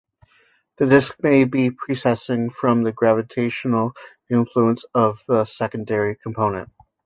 [0.77, 3.93] The disk may be precessing from the gravitational
[4.31, 6.71] influence of the secondary component.